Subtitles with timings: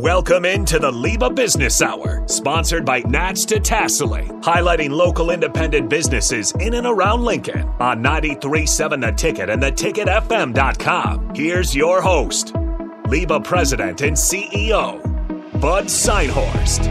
[0.00, 6.72] Welcome into the LIBA Business Hour, sponsored by Nats Detasseling, highlighting local independent businesses in
[6.72, 11.34] and around Lincoln on 93.7 The Ticket and theticketfm.com.
[11.34, 15.02] Here's your host, LIBA President and CEO,
[15.60, 16.88] Bud Synhorst.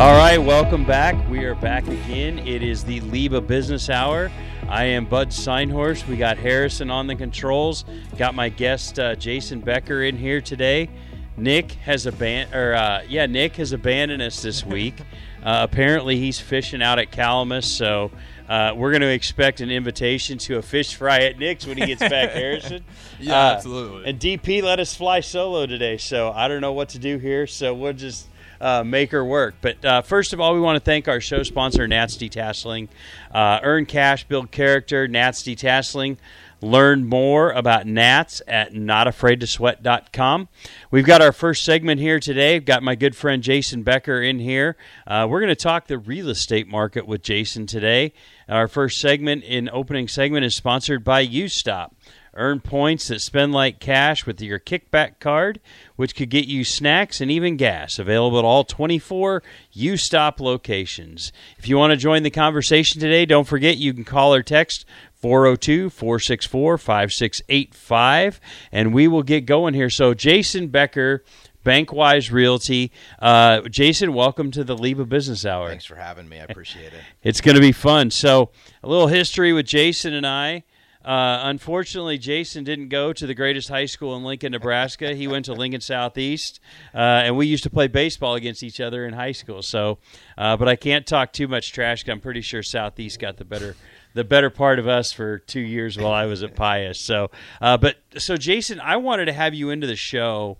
[0.00, 1.28] All right, welcome back.
[1.28, 2.38] We are back again.
[2.38, 4.30] It is the LIBA Business Hour.
[4.68, 6.06] I am Bud Synhorst.
[6.06, 7.84] We got Harrison on the controls.
[8.18, 10.90] Got my guest uh, Jayson Becker in here today.
[11.38, 14.94] Nick has aban- or uh, yeah, Nick has abandoned us this week.
[15.40, 18.10] Uh, apparently, he's fishing out at Calamus, so
[18.48, 21.86] uh, we're going to expect an invitation to a fish fry at Nick's when he
[21.86, 22.84] gets back, Harrison.
[23.20, 24.10] Yeah, Uh, absolutely.
[24.10, 27.46] And DP let us fly solo today, so I don't know what to do here.
[27.46, 28.26] So we'll just
[28.60, 29.54] uh, make her work.
[29.60, 32.88] But uh, first of all, we want to thank our show sponsor, Nats Detasseling.
[33.32, 36.16] Uh, earn cash, build character, Nats Detasseling.
[36.60, 40.48] Learn more about Nats at notafraidtosweat.com.
[40.90, 42.56] We've got our first segment here today.
[42.56, 44.76] I've got my good friend Jayson Becker in here.
[45.06, 48.12] Uh, we're going to talk the real estate market with Jayson today.
[48.48, 51.92] Our first segment in opening segment is sponsored by UStop.
[52.38, 55.60] Earn points that spend like cash with your kickback card,
[55.96, 57.98] which could get you snacks and even gas.
[57.98, 61.32] Available at all 24 U Stop locations.
[61.58, 64.86] If you want to join the conversation today, don't forget you can call or text
[65.20, 69.90] 402 464 5685, and we will get going here.
[69.90, 71.24] So, Jayson Becker,
[71.64, 72.92] Bankwise Realty.
[73.18, 75.68] Uh, Jayson, welcome to the LIBA Business Hour.
[75.68, 76.38] Thanks for having me.
[76.38, 77.00] I appreciate it.
[77.22, 78.10] It's going to be fun.
[78.10, 78.50] So,
[78.82, 80.62] a little history with Jayson and I.
[81.08, 85.14] Uh, unfortunately, Jayson didn't go to the greatest high school in Lincoln, Nebraska.
[85.14, 86.60] He went to Lincoln Southeast,
[86.94, 89.62] uh, and we used to play baseball against each other in high school.
[89.62, 90.00] So,
[90.36, 92.02] uh, but I can't talk too much trash.
[92.02, 93.74] 'cause I'm pretty sure Southeast got the better
[94.12, 97.00] the better part of us for two years while I was at Pius.
[97.00, 97.30] So,
[97.62, 100.58] uh, but so Jayson, I wanted to have you into the show.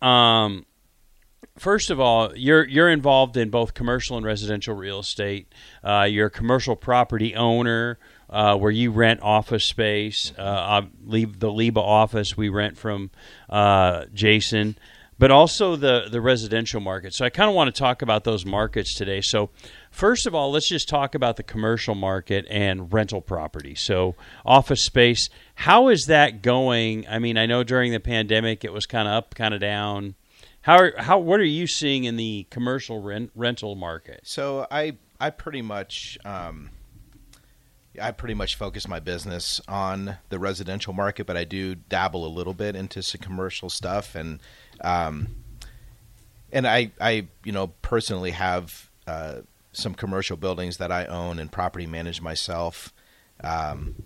[0.00, 0.64] Um,
[1.58, 5.52] first of all, you're you're involved in both commercial and residential real estate.
[5.82, 7.98] Uh, you're a commercial property owner
[8.32, 10.32] uh, where you rent office space.
[10.36, 13.10] Uh, leave the LIBA office we rent from
[13.50, 14.76] uh, Jayson,
[15.18, 17.14] but also the the residential market.
[17.14, 19.20] So I kind of want to talk about those markets today.
[19.20, 19.50] So.
[19.92, 23.74] First of all, let's just talk about the commercial market and rental property.
[23.74, 27.06] So, office space, how is that going?
[27.06, 30.14] I mean, I know during the pandemic it was kind of up, kind of down.
[30.62, 34.20] How are, how what are you seeing in the commercial rent, rental market?
[34.24, 36.70] So I I pretty much um,
[38.00, 42.28] I pretty much focus my business on the residential market, but I do dabble a
[42.28, 44.40] little bit into some commercial stuff, and
[44.80, 45.28] um,
[46.50, 49.40] and I I you know personally have uh,
[49.72, 52.92] some commercial buildings that I own and property manage myself.
[53.44, 53.96] Um,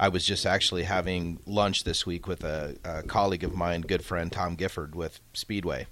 [0.00, 4.04] I was just actually having lunch this week with a, a colleague of mine, good
[4.04, 5.86] friend Tom Gifford with Speedway,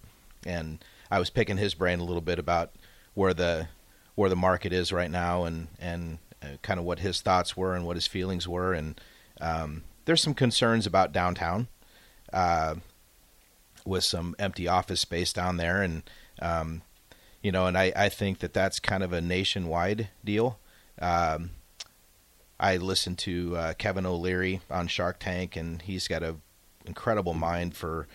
[0.46, 2.72] and I was picking his brain a little bit about
[3.12, 3.68] where the
[4.14, 6.18] where the market is right now and and
[6.62, 8.72] kind of what his thoughts were and what his feelings were.
[8.72, 9.00] And
[9.40, 11.68] um, there's some concerns about downtown
[12.32, 12.76] uh,
[13.84, 15.82] with some empty office space down there.
[15.82, 16.02] And
[16.40, 16.82] um,
[17.42, 20.58] you know and I, I think that that's kind of a nationwide deal.
[21.00, 21.50] Um,
[22.60, 26.36] I listened to uh, Kevin O'Leary on Shark Tank and he's got a
[26.86, 28.06] incredible mind for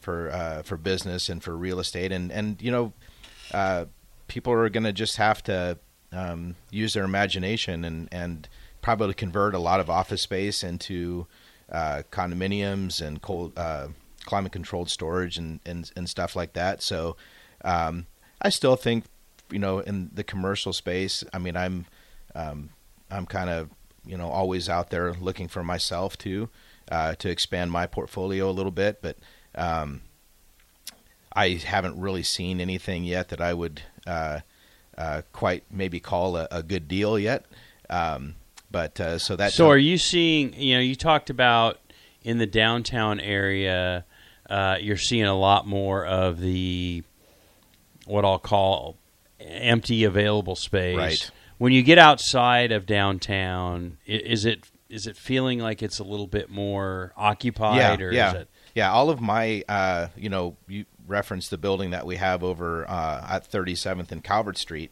[0.00, 2.12] for uh, for business and for real estate.
[2.12, 2.92] And and you know
[3.52, 3.86] uh,
[4.26, 5.78] people are going to just have to
[6.12, 8.48] um, use their imagination and and
[8.82, 11.26] probably convert a lot of office space into
[11.70, 13.88] uh, condominiums and cold uh,
[14.24, 16.82] climate controlled storage and, and and stuff like that.
[16.82, 17.16] So
[17.64, 18.06] um,
[18.40, 19.04] I still think
[19.50, 21.24] you know in the commercial space.
[21.32, 21.86] I mean I'm
[22.34, 22.70] um,
[23.10, 23.70] I'm kind of
[24.04, 26.48] you know always out there looking for myself too
[26.90, 29.16] uh, to expand my portfolio a little bit, but
[29.54, 30.02] um,
[31.32, 34.40] I haven't really seen anything yet that I would uh,
[34.96, 37.44] uh, quite maybe call a, a good deal yet.
[37.88, 38.36] Um,
[38.70, 40.54] but uh, so that So, are you seeing?
[40.54, 41.78] You know, you talked about
[42.22, 44.04] in the downtown area,
[44.48, 47.02] uh, you're seeing a lot more of the
[48.06, 48.96] what I'll call
[49.40, 50.96] empty available space.
[50.96, 51.30] Right.
[51.58, 56.26] When you get outside of downtown, is it is it feeling like it's a little
[56.26, 57.76] bit more occupied?
[57.76, 58.90] yeah, or yeah, Is it, yeah.
[58.92, 63.26] All of my, uh, you know, you referenced the building that we have over uh,
[63.28, 64.90] at 37th and Calvert Street,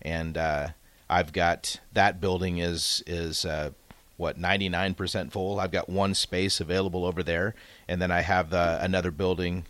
[0.00, 0.68] and uh,
[1.10, 3.70] I've got that building is is uh,
[4.16, 5.60] what 99% full.
[5.60, 7.54] I've got one space available over there,
[7.86, 9.66] and then I have uh, another building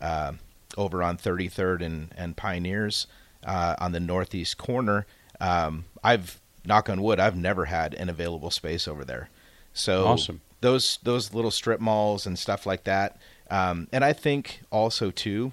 [0.00, 0.32] uh,
[0.78, 3.06] over on 33rd and and Pioneers
[3.44, 5.06] uh, on the northeast corner.
[5.40, 9.30] Um, I've knock on wood, I've never had an available space over there.
[9.72, 10.40] So Awesome.
[10.60, 13.16] those those little strip malls and stuff like that.
[13.50, 15.52] Um, and I think also too,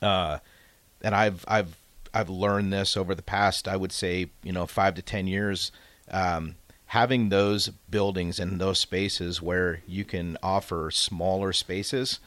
[0.00, 0.38] uh,
[1.02, 1.76] and I've I've
[2.14, 5.72] I've learned this over the past I would say you know five to ten years.
[6.10, 6.56] Um,
[6.92, 12.20] having those buildings and those spaces where you can offer smaller spaces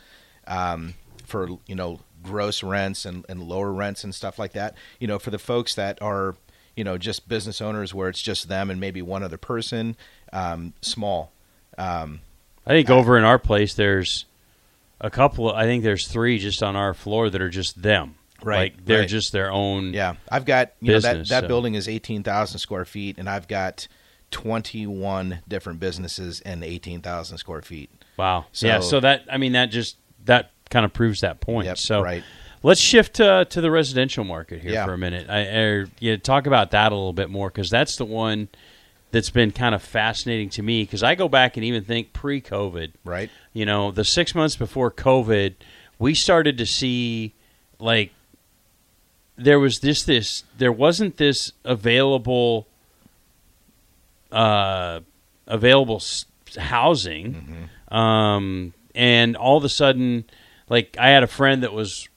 [0.47, 4.73] um, for you know gross rents and, and lower rents and stuff like that.
[4.99, 6.35] You know, for the folks that are
[6.75, 9.95] you know just business owners where it's just them and maybe one other person,
[10.33, 11.31] um, small.
[11.77, 12.21] Um,
[12.65, 14.25] I think over in our place, there's
[15.01, 15.49] a couple.
[15.49, 18.15] Of, I think there's three just on our floor that are just them.
[18.43, 19.09] Right, like they're right.
[19.09, 19.93] just their own.
[19.93, 23.29] Yeah, I've got you know that that so- building is eighteen thousand square feet, and
[23.29, 23.87] I've got
[24.29, 27.89] twenty one different businesses and eighteen thousand square feet.
[28.17, 28.45] Wow.
[28.51, 28.79] So- yeah.
[28.81, 31.67] So that I mean that just that kind of proves that point.
[31.67, 32.23] Yep, so right.
[32.63, 34.85] let's shift to, to the residential market here Yeah.
[34.85, 35.29] for a minute.
[35.29, 38.49] I, er, or, yeah, talk about that a little bit more because that's the one
[39.15, 42.91] that's been kind of fascinating to me because I go back and even think pre-COVID.
[43.05, 43.29] Right.
[43.53, 45.53] You know, the six months before COVID,
[45.97, 47.33] we started to see
[47.79, 48.11] like
[49.37, 52.67] there was this this there wasn't this available
[54.33, 54.99] uh
[55.47, 56.25] available s-
[56.57, 60.25] housing um and all of a sudden
[60.67, 62.09] like I had a friend that was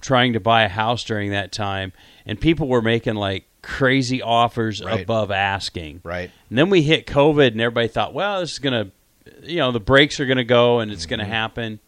[0.00, 1.92] trying to buy a house during that time
[2.26, 5.02] and people were making like crazy offers Right.
[5.02, 6.30] above asking Right.
[6.48, 8.90] and then we hit COVID, and everybody thought, well, this is going to,
[9.48, 11.78] you know, the brakes are going to go and it's going to happen.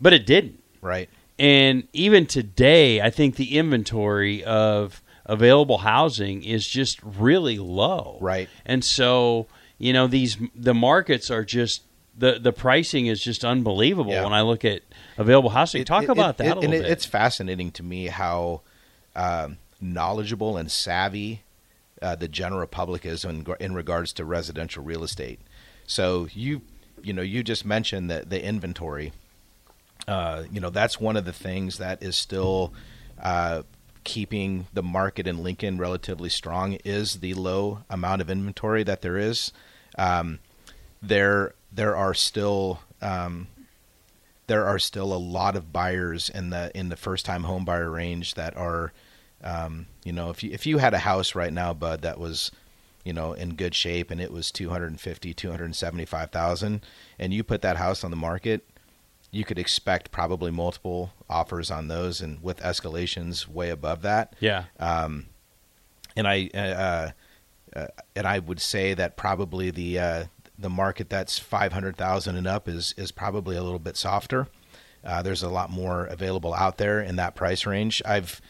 [0.00, 0.62] But it didn't.
[0.80, 1.08] Right.
[1.38, 8.18] And even today, I think the inventory of available housing is just really low.
[8.20, 8.48] Right.
[8.64, 9.46] And so,
[9.78, 11.82] you know, these the markets are just
[12.16, 14.24] the the pricing is just unbelievable Yeah.
[14.24, 14.82] when I look at
[15.16, 15.82] available housing.
[15.82, 16.90] It- Talk it- about it- that a little and bit.
[16.90, 18.62] It's fascinating to me how
[19.14, 21.42] um, knowledgeable and savvy
[22.00, 25.40] uh, the general public is in, in regards to residential real estate.
[25.86, 26.62] So you,
[27.02, 29.12] you know, you just mentioned that the inventory.
[30.06, 32.72] Uh, you know, that's one of the things that is still
[33.20, 33.62] uh,
[34.04, 39.18] keeping the market in Lincoln relatively strong is the low amount of inventory that there
[39.18, 39.52] is.
[39.98, 40.38] Um,
[41.02, 43.48] there, there are still um,
[44.46, 47.90] there are still a lot of buyers in the in the first time home buyer
[47.90, 48.92] range that are
[49.42, 52.50] um, you know if you if you had a house right now bud that was
[53.04, 56.84] you know in good shape and it was 250 275,000
[57.18, 58.66] and you put that house on the market
[59.30, 64.64] you could expect probably multiple offers on those and with escalations way above that yeah.
[66.18, 67.10] and I uh,
[67.78, 67.86] uh,
[68.16, 70.24] and I would say that probably the uh,
[70.58, 74.48] the market that's five hundred thousand and up is is probably a little bit softer.
[75.04, 78.02] Uh, there's a lot more available out there in that price range.
[78.04, 78.40] I've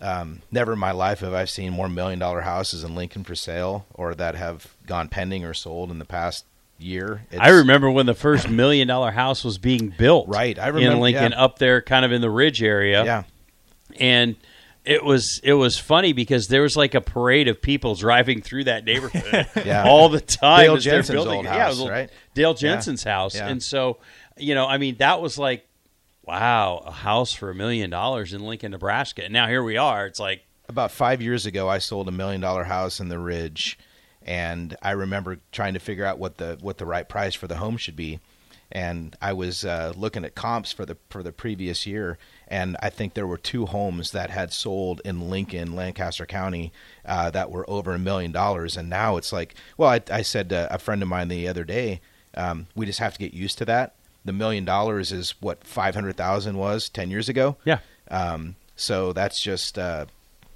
[0.00, 3.34] um, never in my life have I seen more million dollar houses in Lincoln for
[3.34, 6.44] sale or that have gone pending or sold in the past
[6.78, 7.22] year.
[7.30, 10.28] It's, I remember when the first million dollar house was being built.
[10.28, 11.42] Right, I in remember- Lincoln, yeah.
[11.42, 13.04] up there, kind of in the Ridge area.
[13.04, 13.22] Yeah,
[13.98, 14.36] and
[14.84, 18.64] it was it was funny because there was like a parade of people driving through
[18.64, 19.84] that neighborhood Yeah.
[19.86, 20.60] all the time.
[20.64, 22.10] Dale Jensen's building old yeah, it house, was right?
[22.34, 22.54] Dale Yeah.
[22.56, 23.48] Jensen's house, Yeah.
[23.48, 23.98] and so
[24.40, 25.66] you know, I mean, that was like,
[26.28, 30.06] wow, a house for a million dollars in Lincoln, Nebraska, and now here we are.
[30.06, 33.78] It's like, about five years ago, I sold a million dollar house in the Ridge,
[34.20, 37.56] and I remember trying to figure out what the what the right price for the
[37.56, 38.20] home should be.
[38.70, 42.90] And I was uh, looking at comps for the for the previous year, and I
[42.90, 46.74] think there were two homes that had sold in Lincoln, Lancaster County,
[47.06, 48.76] uh, that were over a million dollars.
[48.76, 51.64] And now it's like, well, I, I said to a friend of mine the other
[51.64, 52.02] day,
[52.34, 53.94] um, we just have to get used to that.
[54.28, 57.56] The million dollars is what five hundred thousand was ten years ago.
[57.64, 57.78] yeah,
[58.10, 60.06] Um, so that's just uh,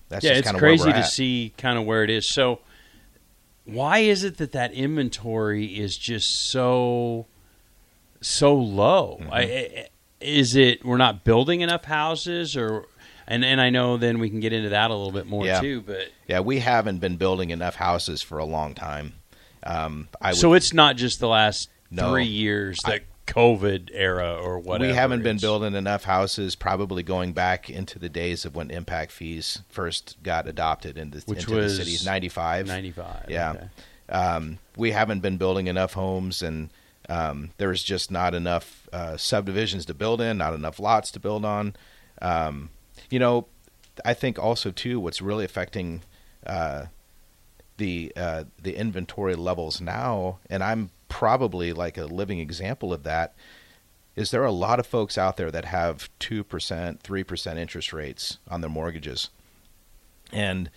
[0.08, 2.24] that's yeah, just it's kind of crazy to see kind of where it is.
[2.26, 2.60] So,
[3.64, 7.26] why is it that that inventory is just so
[8.20, 9.18] so low?
[9.20, 9.32] Mm-hmm.
[9.32, 9.88] I,
[10.20, 12.86] is it we're not building enough houses, or
[13.26, 15.60] and and I know then we can get into that a little bit more Yeah.
[15.60, 15.80] too.
[15.80, 19.14] But Yeah, we haven't been building enough houses for a long time.
[19.64, 22.10] Um, I would, so it's not just the last No.
[22.10, 24.90] three years, the COVID era or whatever.
[24.90, 29.12] we haven't been building enough houses, probably going back into the days of when impact
[29.12, 32.04] fees first got adopted into, Which into was the cities.
[32.04, 32.66] Ninety five.
[32.66, 33.26] 95.
[33.28, 33.50] Yeah.
[33.50, 33.68] okay.
[34.08, 36.70] Um, we haven't been building enough homes, and
[37.08, 41.44] um, there's just not enough uh, subdivisions to build in, not enough lots to build
[41.44, 41.74] on.
[42.20, 42.70] Um,
[43.08, 43.46] you know,
[44.04, 46.02] I think also too, what's really affecting
[46.46, 46.86] uh,
[47.76, 53.34] the uh, the inventory levels now, and I'm probably like a living example of that.
[54.16, 57.58] Is there are a lot of folks out there that have two percent, three percent
[57.58, 59.28] interest rates on their mortgages,
[60.32, 60.70] and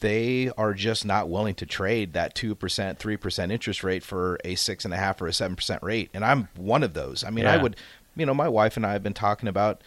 [0.00, 4.38] they are just not willing to trade that two percent, three percent interest rate for
[4.44, 6.10] a six and a half or a seven percent rate.
[6.14, 7.22] And I'm one of those.
[7.22, 7.76] I mean, I would
[8.16, 9.82] you know, my wife and I have been talking about.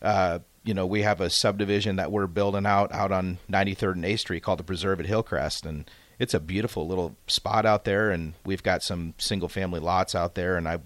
[0.00, 4.04] Uh, you know, we have a subdivision that we're building out out on 93rd and
[4.04, 5.88] A Street called the Preserve at Hillcrest, and
[6.18, 8.10] it's a beautiful little spot out there.
[8.10, 10.78] And we've got some single family lots out there, and I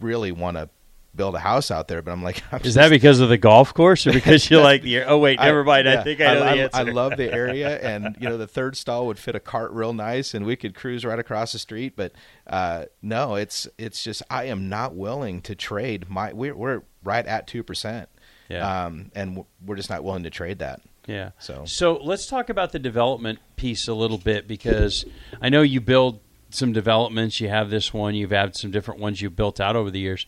[0.00, 0.68] really want to
[1.14, 2.02] build a house out there.
[2.02, 4.82] But I'm like, I'm Is that because of the golf course, or because you like
[4.82, 5.02] the?
[5.04, 5.88] Oh wait, never mind.
[5.88, 6.78] I, think I know I, the answer.
[6.78, 9.92] I love the area, and you know the third stall would fit a cart real
[9.92, 11.94] nice, and we could cruise right across the street.
[11.96, 12.12] But
[12.46, 16.32] uh, no, it's it's just I am not willing to trade my.
[16.32, 18.08] We're we're right at two percent,
[18.48, 18.84] Yeah.
[18.86, 20.80] um, and we're just not willing to trade that.
[21.06, 21.30] Yeah.
[21.38, 25.04] So- so let's talk about the development piece a little bit because
[25.40, 27.40] I know you build some developments.
[27.40, 28.14] You have this one.
[28.14, 30.26] You've had some different ones you've built out over the years.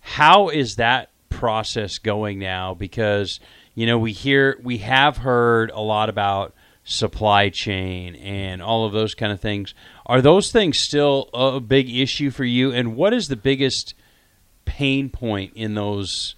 [0.00, 2.74] How is that process going now?
[2.74, 3.40] Because
[3.74, 8.92] you know we hear we have heard a lot about supply chain and all of
[8.92, 9.74] those kind of things.
[10.06, 12.72] Are those things still a big issue for you?
[12.72, 13.94] And what is the biggest
[14.64, 16.34] pain point in those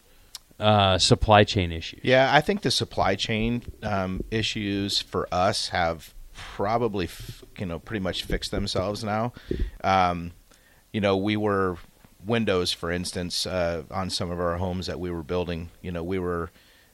[0.63, 2.01] uh, supply chain issues?
[2.03, 7.79] Yeah, I think the supply chain um, issues for us have probably, f- you know,
[7.79, 9.33] pretty much fixed themselves now.
[9.83, 10.33] Um,
[10.93, 11.79] you know, we were
[12.25, 15.71] windows, for instance, uh, on some of our homes that we were building.
[15.83, 16.51] You know, we were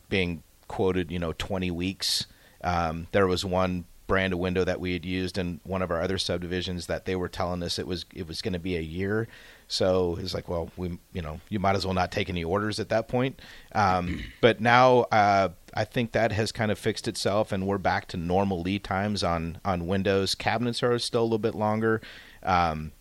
[0.09, 2.27] being quoted, you know, 20 weeks.
[2.63, 6.03] Um, there was one brand of window that we had used in one of our
[6.03, 8.81] other subdivisions that they were telling us it was it was going to be a
[8.81, 9.29] year.
[9.69, 12.81] So it's like, well, we you know you might as well not take any orders
[12.81, 13.41] at that point.
[13.73, 18.09] Um, but now uh, I think that has kind of fixed itself, and we're back
[18.09, 20.35] to normal lead times on on windows.
[20.35, 22.01] Cabinets are still a little bit longer.
[22.43, 22.93] Um,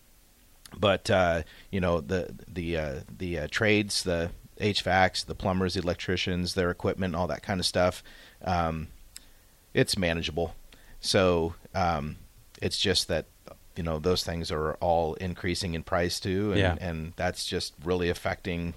[0.78, 5.80] but uh, you know the the uh, the uh, trades, the HVACs, the plumbers, the
[5.80, 8.02] electricians, their equipment, all that kind of stuff.
[8.44, 8.88] Um,
[9.72, 10.54] it's manageable.
[11.00, 12.16] So um,
[12.60, 13.26] it's just that
[13.76, 16.76] you know those things are all increasing in price too, and, Yeah.
[16.80, 18.74] and that's just really affecting.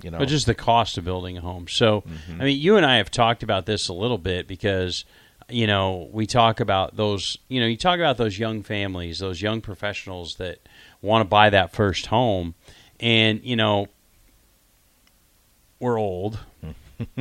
[0.00, 1.66] You know, But just the cost of building a home.
[1.66, 2.40] So, Mm-hmm.
[2.40, 5.04] I mean, you and I have talked about this a little bit because,
[5.48, 9.42] you know, we talk about those, you know, you talk about those young families, those
[9.42, 10.60] young professionals that
[11.02, 12.54] want to buy that first home.
[13.00, 13.88] And, you know,
[15.80, 16.38] we're old.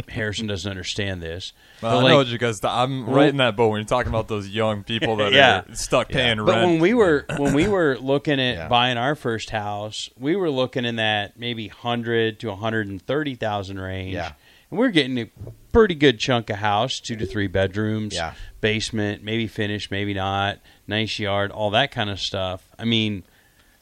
[0.10, 1.54] Harrison doesn't understand this.
[1.82, 4.48] Well, I like- know because I'm right in that boat when you're talking about those
[4.50, 5.62] young people that Yeah.
[5.70, 6.68] are stuck paying But rent.
[6.68, 8.68] when we were when we were looking at Yeah.
[8.68, 13.02] buying our first house, we were looking in that maybe hundred to one hundred and
[13.02, 14.14] thirty thousand range.
[14.14, 14.32] Yeah.
[14.72, 15.28] and we're getting a
[15.72, 18.34] pretty good chunk of house, two to three bedrooms, Yeah.
[18.62, 22.68] basement, maybe finished, maybe not, nice yard, all that kind of stuff.
[22.78, 23.24] I mean,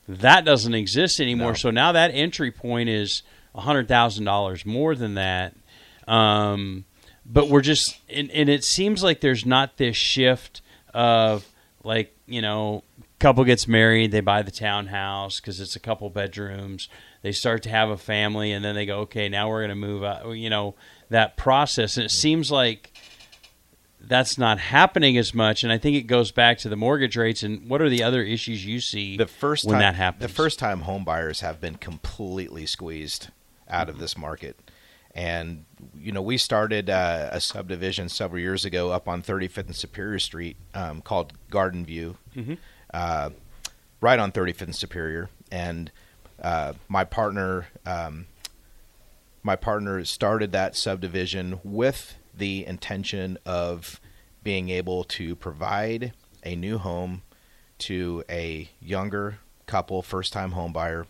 [0.08, 1.52] that doesn't exist anymore.
[1.52, 1.56] No.
[1.56, 3.24] So now that entry point is
[3.56, 5.54] hundred thousand dollars more than that.
[6.08, 6.86] Um,
[7.26, 10.62] but we're just, and, and it seems like there's not this shift
[10.94, 11.46] of
[11.84, 12.84] like you know,
[13.20, 16.90] couple gets married, they buy the townhouse because it's a couple bedrooms.
[17.22, 19.76] They start to have a family, and then they go, okay, now we're going to
[19.76, 20.32] move out.
[20.34, 20.76] You know
[21.10, 22.98] that process, and it seems like
[24.00, 25.64] that's not happening as much.
[25.64, 27.42] And I think it goes back to the mortgage rates.
[27.42, 30.22] And what are the other issues you see the first when time that happens?
[30.22, 33.30] the first time home buyers have been completely squeezed
[33.68, 34.60] out of this market
[35.16, 35.66] and
[35.98, 40.20] you know we started uh, a subdivision several years ago up on 35th and superior
[40.20, 42.18] street um, called garden view.
[42.94, 43.30] Uh,
[44.02, 45.30] right on 35th and superior.
[45.52, 45.92] And
[46.42, 48.28] uh, my partner um,
[49.42, 54.02] my partner started that subdivision with the intention of
[54.44, 57.22] being able to provide a new home
[57.78, 61.06] to a younger couple, first time home buyer,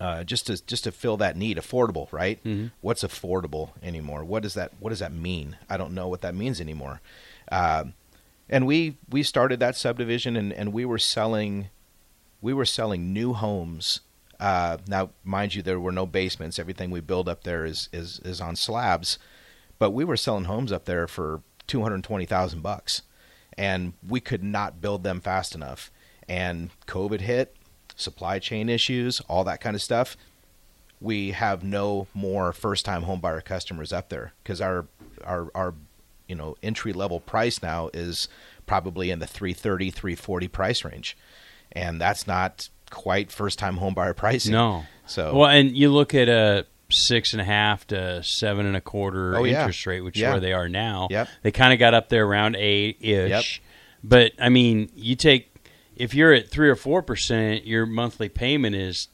[0.00, 1.56] uh, just to just to fill that need.
[1.56, 2.42] Affordable, right?
[2.44, 2.70] Mhm.
[2.80, 4.24] What's affordable anymore?
[4.24, 5.56] What does that What does that mean?
[5.68, 7.00] I don't know what that means anymore.
[7.50, 7.94] Um
[8.48, 11.68] and we we started that subdivision, and, and we were selling
[12.40, 14.00] we were selling new homes.
[14.40, 16.58] Uh, now, mind you, there were no basements.
[16.58, 19.18] Everything we build up there is is is on slabs,
[19.78, 23.02] but we were selling homes up there for two hundred twenty thousand bucks,
[23.56, 25.90] and we could not build them fast enough.
[26.28, 27.54] And COVID hit,
[28.02, 30.16] supply chain issues, all that kind of stuff.
[31.00, 34.86] We have no more first time homebuyer customers up there because our
[35.24, 35.74] our our
[36.28, 38.28] you know entry level price now is
[38.66, 41.16] probably in the 330 340 price range
[41.72, 44.84] and that's not quite first time homebuyer pricing No.
[45.06, 48.80] so Well, and you look at a six and a half to seven and a
[48.80, 49.62] quarter Oh, yeah.
[49.62, 51.08] interest rate, which is where they are now.
[51.10, 51.28] Yep.
[51.42, 53.60] They kind of got up there around eight ish.
[54.04, 55.51] But I mean, you take
[56.02, 59.06] if you're at three or four percent, your monthly payment is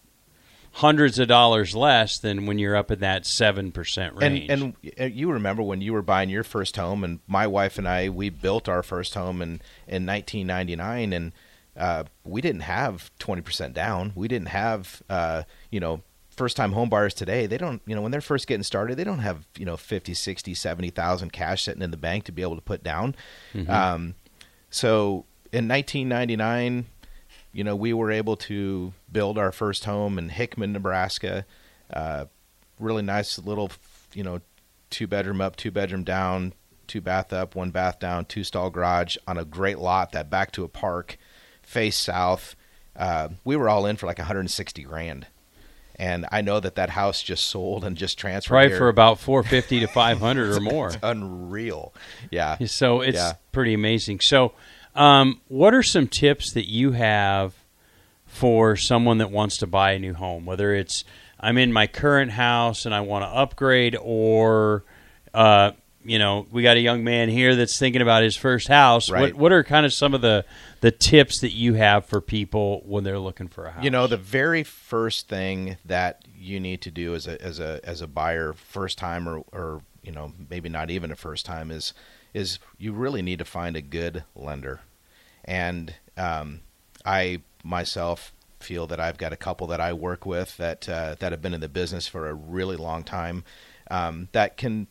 [0.73, 4.49] hundreds of dollars less than when you're up in that seven percent range.
[4.49, 7.87] and and you remember when you were buying your first home and my wife and
[7.87, 11.33] I we built our first home in in 1999 and
[11.77, 16.03] uh, we didn't have 20% down we didn't have uh, you know
[16.37, 19.03] first time home buyers today, they don't, you know, when they're first getting started, they
[19.03, 22.55] don't have, you know, 50, 60, 70,000 cash sitting in the bank to be able
[22.55, 23.17] to put down.
[23.53, 23.69] Mm-hmm.
[23.69, 24.15] Um,
[24.71, 26.87] so in 1999,
[27.53, 31.45] you know, we were able to build our first home in Hickman, Nebraska.
[31.93, 32.27] Uh,
[32.79, 33.71] really nice little,
[34.15, 34.41] you know,
[34.91, 36.53] two bedroom up, two bedroom down,
[36.87, 40.53] two bath up, one bath down, two stall garage on a great lot that back
[40.53, 41.17] to a park,
[41.63, 42.55] face south.
[42.95, 45.27] Uh, we were all in for like 160 grand.
[46.01, 48.55] And I know that that house just sold and just transferred.
[48.55, 48.79] Right here.
[48.79, 50.93] for about 450 to 500 or more.
[51.03, 51.93] unreal.
[52.31, 52.57] Yeah.
[52.67, 53.33] So it's Yeah.
[53.51, 54.21] pretty amazing.
[54.21, 54.53] So,
[54.99, 57.55] um, what are some tips that you have
[58.27, 60.45] for someone that wants to buy a new home?
[60.45, 61.05] Whether it's
[61.39, 64.85] I'm in my current house and I want to upgrade, or
[65.33, 65.71] uh,
[66.05, 69.09] you know, we got a young man here that's thinking about his first house.
[69.09, 69.33] Right.
[69.33, 70.45] What what are kind of some of the
[70.81, 73.85] the tips that you have for people when they're looking for a house?
[73.85, 77.81] You know, the very first thing that you need to do as a as a
[77.85, 81.71] as a buyer, first time or or you know maybe not even a first time,
[81.71, 81.95] is
[82.35, 84.81] is you really need to find a good lender.
[85.49, 86.61] And um,
[87.07, 91.33] I myself feel that I've got a couple that I work with that uh, that
[91.33, 93.45] have been in the business for a really long time
[93.91, 94.89] um, that can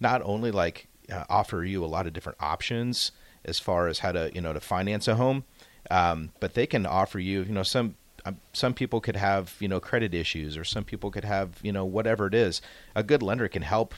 [0.00, 3.12] not only like uh, offer you a lot of different options
[3.44, 5.44] as far as how to you know to finance a home,
[5.92, 9.68] um, but they can offer you you know some um, some people could have you
[9.68, 12.60] know credit issues or some people could have you know whatever it is.
[12.96, 13.94] A good lender can help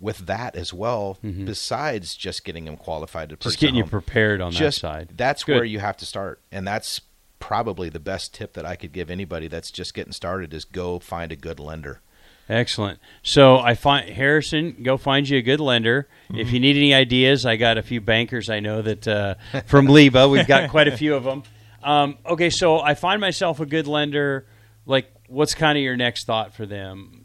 [0.00, 1.18] with that as well.
[1.22, 4.88] Besides just getting them qualified to purchase just getting a you prepared on just that
[4.88, 5.08] side.
[5.16, 5.56] that's Good.
[5.56, 7.00] where you have to start and that's
[7.38, 10.98] probably the best tip that i could give anybody that's just getting started is go
[10.98, 12.02] find a good lender
[12.50, 12.98] Excellent.
[13.22, 16.08] So I find Harrison, go find you a good lender.
[16.34, 19.86] If you need any ideas, I got a few bankers I know that uh, from
[19.86, 20.28] LIBA.
[20.28, 21.44] We've got quite a few of them.
[21.80, 24.46] Um, okay, so I find myself a good lender.
[24.84, 27.19] Like, what's kind of your next thought for them?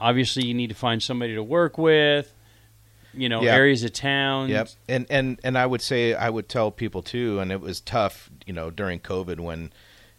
[0.00, 2.32] Obviously, you need to find somebody to work with.
[3.14, 3.54] You know, Yeah.
[3.54, 4.50] areas of town.
[4.50, 4.68] Yep.
[4.88, 8.28] And and and I would say I would tell people too, and it was tough,
[8.46, 9.72] you know, during COVID when,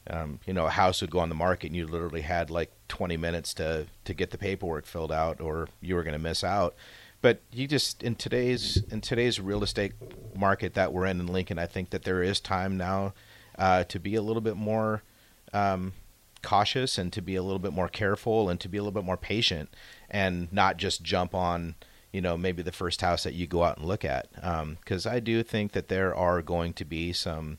[0.10, 2.72] um, you know, a house would go on the market and you literally had like
[2.88, 6.44] 20 minutes to to get the paperwork filled out, or you were going to miss
[6.44, 6.74] out.
[7.22, 9.94] But you just in today's in today's real estate
[10.36, 13.14] market that we're in in Lincoln, I think that there is time now
[13.60, 15.04] uh, to be a little bit more
[15.54, 15.94] um,
[16.48, 19.04] cautious and to be a little bit more careful and to be a little bit
[19.04, 19.70] more patient
[20.10, 21.76] and not just jump on
[22.14, 24.32] you know maybe the first house that you go out and look at.
[24.80, 27.58] Because I do think that there are going to be some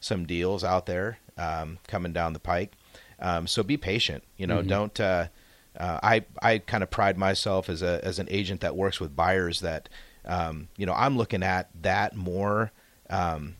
[0.00, 2.72] some deals out there um, coming down the pike.
[3.18, 5.26] Um, so be patient you know don't uh,
[5.78, 9.14] uh, I I kind of pride myself as a as an agent that works with
[9.14, 9.90] buyers that
[10.24, 12.72] um, you know I'm looking at that more
[13.10, 13.56] um,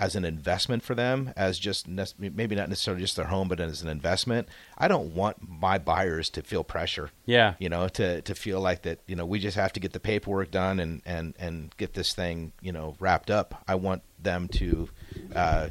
[0.00, 3.60] as an investment for them, as just nec- maybe not necessarily just their home, but
[3.60, 4.48] as an investment.
[4.78, 7.10] I don't want my buyers to feel pressure.
[7.26, 7.54] Yeah.
[7.58, 9.00] You know, to to feel like that.
[9.06, 12.14] You know, we just have to get the paperwork done and and and get this
[12.14, 13.62] thing you know wrapped up.
[13.68, 14.88] I want them to,
[15.34, 15.68] uh,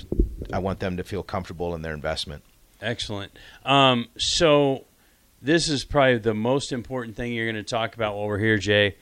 [0.53, 2.43] I want them to feel comfortable in their investment.
[2.81, 3.31] Excellent.
[3.65, 4.85] Um, so,
[5.41, 8.57] this is probably the most important thing you're going to talk about while we're here,
[8.57, 8.95] Jay.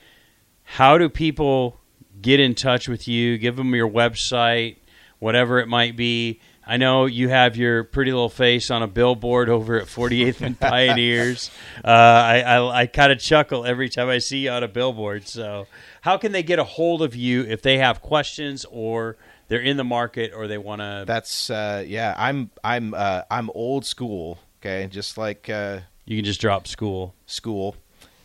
[0.64, 1.80] How do people
[2.22, 3.38] get in touch with you?
[3.38, 4.78] Give them your website,
[5.20, 6.40] whatever it might be.
[6.70, 10.60] I know you have your pretty little face on a billboard over at 48th and
[10.60, 11.50] Pioneers.
[11.84, 15.28] Uh, I, I, I kind of chuckle every time I see you on a billboard.
[15.30, 15.68] So,
[16.02, 19.16] how can they get a hold of you if they have questions or
[19.48, 21.06] they're in the market or they want to?
[21.08, 22.14] That's uh, yeah.
[22.18, 24.40] I'm I'm uh, I'm old school.
[24.62, 27.16] Okay, just like uh, You can just drop school.
[27.28, 27.78] school.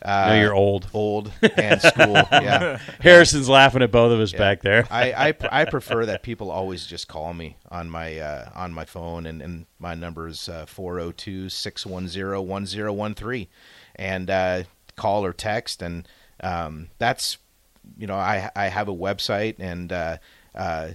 [0.05, 0.89] Uh, you're old.
[0.93, 2.15] Old and school.
[2.33, 2.79] yeah.
[3.01, 4.39] Harrison's laughing at both of us Yeah.
[4.39, 4.87] back there.
[4.91, 8.85] I, I I prefer that people always just call me on my uh, on my
[8.85, 13.49] phone and, and my number is uh, 402-610-1013
[13.97, 14.63] and uh,
[14.97, 16.09] call or text and
[16.43, 17.39] um, that's
[17.97, 20.17] you know I I have a website and uh,
[20.55, 20.89] uh,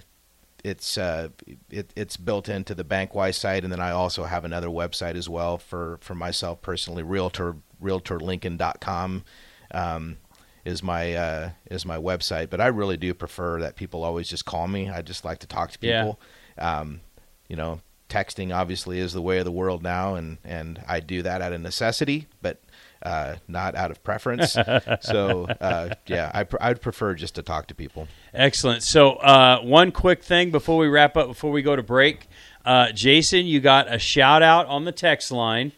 [0.63, 1.30] it's uh,
[1.70, 5.30] it, it's built into the Bankwise site, and then I also have another website as
[5.30, 7.04] well for, for myself personally.
[7.04, 9.24] Realtor RealtorLincoln.com
[9.72, 10.17] um,
[10.65, 14.46] is my uh, is my website, but I really do prefer that people always just
[14.46, 14.89] call me.
[14.89, 16.20] I just like to talk to people.
[16.58, 16.80] Yeah.
[16.80, 17.02] Um,
[17.48, 21.22] you know, texting obviously is the way of the world now, and and I do
[21.22, 22.60] that out of necessity, but
[23.03, 24.53] uh, not out of preference.
[25.01, 28.07] so uh, yeah, I pr- I'd prefer just to talk to people.
[28.33, 28.83] Excellent.
[28.83, 32.27] So, uh, one quick thing before we wrap up, before we go to break,
[32.65, 35.71] uh, Jayson, you got a shout out on the text line.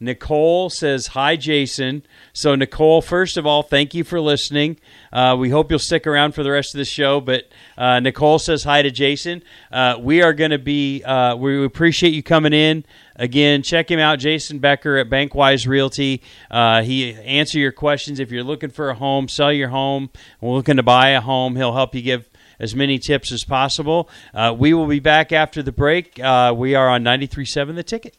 [0.00, 2.02] Nicole says, Hi, Jayson.
[2.32, 4.78] So, Nicole, first of all, thank you for listening.
[5.12, 7.20] Uh, we hope you'll stick around for the rest of the show.
[7.20, 7.44] But
[7.78, 9.42] uh, Nicole says hi to Jayson.
[9.70, 12.84] Uh, we are going to be, uh, we appreciate you coming in.
[13.16, 16.22] Again, check him out, Jayson Becker at Bankwise Realty.
[16.50, 20.76] Uh, he answer your questions if you're looking for a home, sell your home, looking
[20.76, 21.56] to buy a home.
[21.56, 24.08] He'll help you give as many tips as possible.
[24.32, 26.18] Uh, we will be back after the break.
[26.20, 28.16] Uh, we are on 93.7 The Ticket.